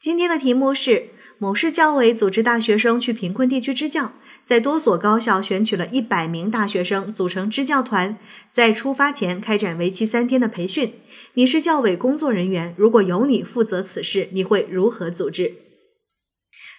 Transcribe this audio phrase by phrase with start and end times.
[0.00, 4.12] 今天的题目是：某市教委组织大学生去贫困地区支教，
[4.44, 8.16] 在多所高校选取了一百名大学生组成支教团，
[8.52, 10.94] 在出发前开展为期三天的培训。
[11.34, 15.67] 你是教委工作人员，如果由你负责此事，你会如何组织？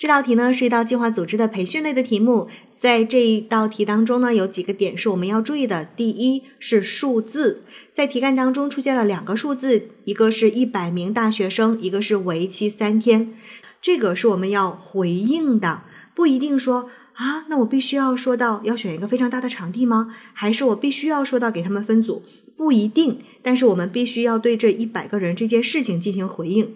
[0.00, 5.84] 这道题呢是一道计划组织的培训类的题目，在这一道题当中呢，有几个点是我们要注意的。
[5.84, 13.34] 第一是数字，在题干当中出现了两个数字，一个是一百名大学生，一个是为期三天，
[13.82, 15.82] 这个是我们要回应的。
[16.14, 20.16] 不一定说啊，那我必须要说到要选一个非常大的场地吗？
[20.32, 22.22] 还是我必须要说到给他们分组？
[22.56, 26.74] 不一定，但是我们必须要对这一百个人这件事情进行回应。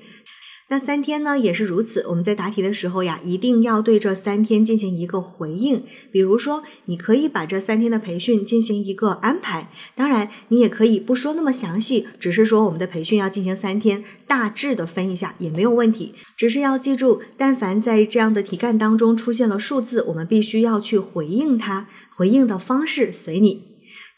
[0.75, 2.05] 那三天呢也是如此。
[2.09, 5.85] 我们在答题的时候呀，一定要对这三天进行一个回应。
[6.11, 9.71] 比如说，你可以把这三天的培训进行一个安排。
[9.95, 16.13] 当然，你也可以不说那么详细，只是说我们的培训要进行三天，大致的分一下也没有问题。
[16.37, 21.87] 只是要记住，但凡在这样的题干当中出现了数字，我们必须要去回应它。
[22.11, 23.63] 回应的方式随你。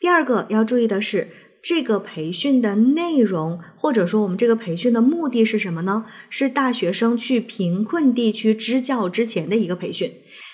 [0.00, 1.28] 第二个要注意的是。
[1.68, 6.04] 这个培训的内容，或者说我们这个培训的目的是什么呢？
[6.30, 10.12] 是大学生去贫困地区支教之前的一个培训。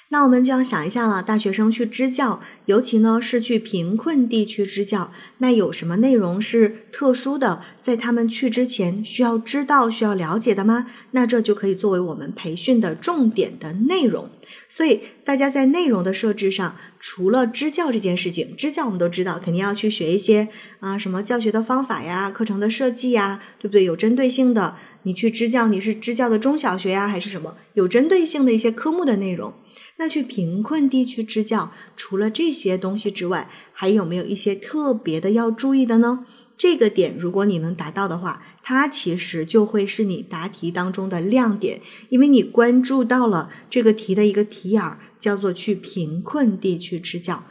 [0.08, 10.86] 那我们就要想一下了，大学生去支教，尤其呢是去贫困地区支教，那有什么内容是特殊的，在他们去之前需要知道、需要了解的吗？
[11.10, 14.30] 那这就可以作为我们培训的重点的内容。
[14.68, 20.48] 所以大家在内容的设置上，除了支教这件事情，支教我们都知道，肯定要去学一些
[20.80, 23.84] 啊什么教学的方法呀、课程的设计呀，对不对？
[23.84, 27.56] 有针对性的，你去支教，你是支教的中小学呀，还是什么？
[27.74, 29.54] 有针对性的一些科目的内容。
[29.96, 36.24] 那去贫困地区支教，除了这些东西之外，还有没有一些特别的要注意的呢？
[36.56, 47.44] 这个点，如果你能达到的话，它其实就会是你答题当中的亮点，因为你关注到了这个题的一个题眼儿，叫做去贫困地区支教。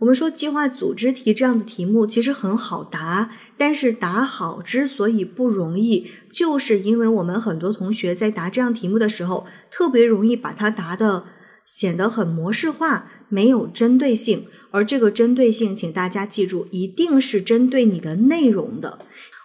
[0.00, 11.24] 我们说计划组织题这样的题目其实很好答，但是答好之所以不容易，就是因为我们很多同学在答这样题目的时候，特别容易把它答的。
[11.68, 14.46] 显得很模式化，没有针对性。
[14.70, 18.98] 而这个针对性，请大家记住，一定是针对你的内容的。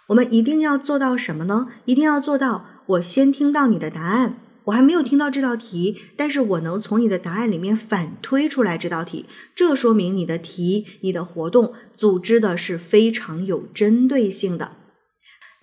[0.08, 1.68] 我们一定要做到什么呢？
[1.86, 9.26] 一定要做到，我先听到你的答案，我还没有听到这道题，但是我能从你的答案里面反推出来这道题。
[9.54, 14.78] 这说明你的题、你的活动组织的是非常有针对性的。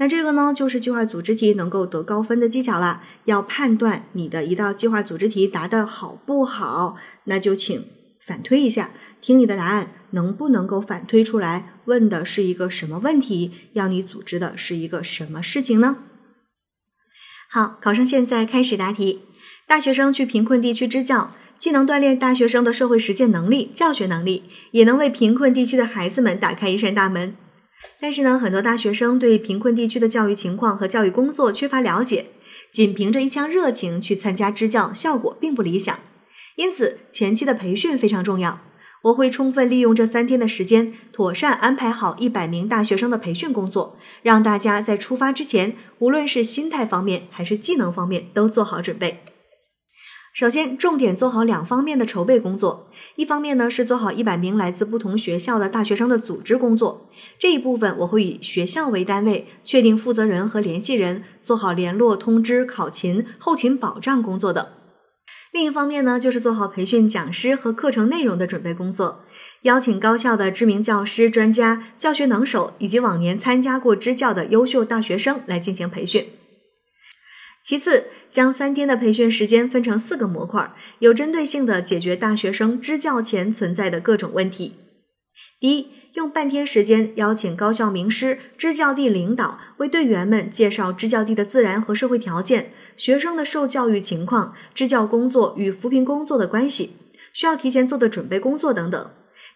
[0.00, 3.02] 那这个呢，就是计划组织题能够得高分的技巧了。
[3.26, 7.84] 要判断你的一道计划组织题答得好不好，那就请
[8.18, 15.98] 反推一下，听你的答案能不能够反推出来，问的是一个什么问题，要你组织的是一个什么事情呢？
[17.50, 19.20] 好，考生现在开始答题。
[19.66, 27.36] 大学生去贫困地区支教，既能锻炼大学生的社会实践能力、教学能力，也能为贫困地区的孩子们打开一扇大门。
[28.00, 32.26] 但是呢，很多大学生对贫困地区的教育情况和教育工作缺乏了解，
[32.70, 35.98] 仅凭着一腔热情去参加支教，效果并不理想。
[36.56, 38.60] 因此，前期的培训非常重要。
[39.04, 49.24] 我会充分利用这三天的时间，妥善安排好一百名大学生的培训工作，让大家在出发之前，无论是心态方面还是技能方面，都做好准备。
[50.32, 52.88] 首先，重点做好两方面的筹备工作。
[53.16, 57.08] 一方面呢，是做好一百名来自不同学校的大学生的组织工作。
[57.38, 64.64] 这一部分我会以学校为单位，确定负责人和联系人，做好联络、通知、考勤、后勤保障工作等。
[65.52, 69.24] 另一方面呢，就是做好培训讲师和课程内容的准备工作，
[69.62, 76.28] 邀请高校的知名教师、专家、教学能手以及往年参加过支教的优秀大学生来进行培训。
[77.62, 84.74] 其次，将三天的培训时间分成四个模块，有针对性的解决大学生支教前存在的各种问题。
[85.60, 96.96] 第一，用半天时间邀请高校名师、支教地领导为队员们介绍支教地的自然和社会条件、学生的受教育情况、支教工作与扶贫工作的关系、
[97.34, 99.10] 需要提前做的准备工作等等，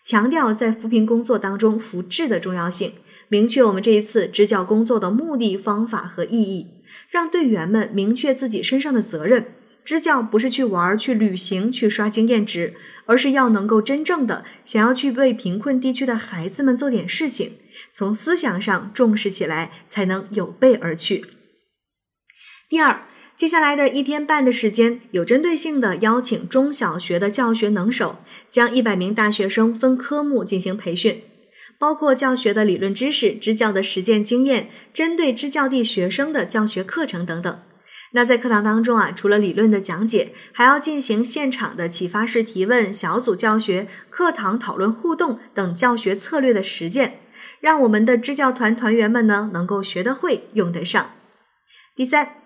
[0.05, 2.93] 强调在扶贫工作当中扶志的重要性，
[3.29, 6.74] 明确我们这一次支教工作的目的、方法和意义。
[7.09, 9.47] 让队员们明确自己身上的责任，
[9.85, 12.75] 支教不是去玩、去旅行、去刷经验值，
[13.07, 17.59] 而是要能够真正的想要去为贫困地区的孩子们做点事情，
[17.93, 21.27] 从思想上重视起来，才能有备而去。
[22.69, 23.03] 第二，
[23.37, 31.23] 接下来的一天半的时间，有针对性的邀请中小学的教学能手，将一百名大学生分科目进行培训。
[31.85, 37.61] 包括教学的理论知识、支教的实践经验、针对支教地学生的教学课程等等。
[38.13, 47.21] 那在课堂当中啊，除了理论的讲解，还要进行现场的启发式提问、小组教学、课堂讨论互动等教学策略的实践，
[47.61, 51.11] 让我们的支教团团员们呢能够学得会、用得上。
[51.95, 52.37] 第三，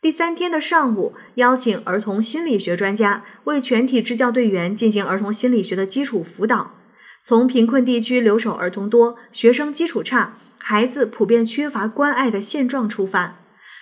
[0.00, 6.77] 第三天的上午，邀请儿童心理学专家为全体支教队员进行儿童心理学的基础辅导，
[7.22, 13.40] 从贫困地区留守儿童多、学生基础差、孩子普遍缺乏关爱的现状出发。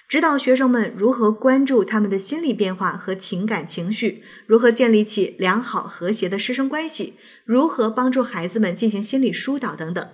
[0.09, 10.09] 指导学生们如何关注他们的心理变化和情感情绪，如何建立起良好和谐的师生关系，如何帮助孩子们进行心理疏导等等，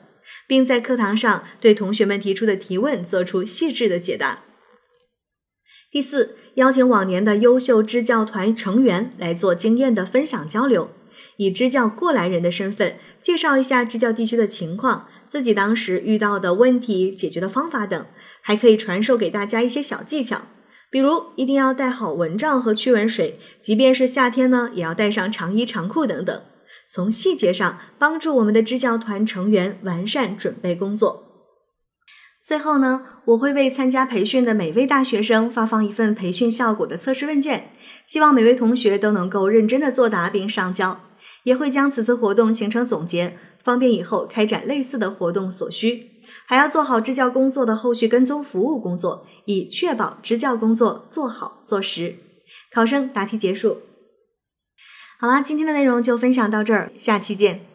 [0.49, 4.45] 并在课堂上对同学们提出的提问做出细致的解答。
[5.91, 10.91] 第四，邀请往年的优秀支教团成员来做经验的分享交流，
[11.37, 18.07] 以支教过来人的身份介绍一下支教地区的情况，自己当时遇到的问题、解决的方法等。
[18.45, 20.43] 还可以传授给大家一些小技巧，
[20.91, 26.43] 比如一定要带好蚊帐和驱蚊水，即便是夏天呢，也要带上长衣长裤等等。
[26.93, 31.29] 从细节上帮助我们的支教团成员完善准备工作。
[32.45, 37.71] 最后呢，我会为参加培训的每位大学生发放一份培训效果的测试问卷，
[38.07, 41.01] 希望每位同学都能够认真的作答并上交，
[41.45, 46.11] 也会将此次活动形成总结，方便以后开展类似的活动所需。
[46.47, 52.17] 还要做好支教工作的后续跟踪服务工作，以确保支教工作做好做实。
[52.73, 53.79] 考生答题结束。
[55.19, 57.72] 好啦，今天的内容就分享到这儿，下期见。